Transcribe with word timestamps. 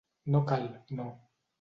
No 0.35 0.41
cal, 0.53 0.65
no. 1.01 1.09